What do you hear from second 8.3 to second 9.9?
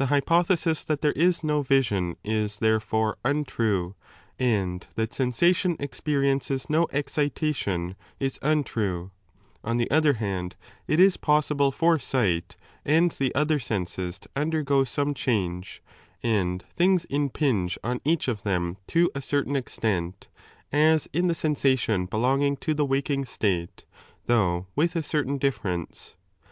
untrue; on the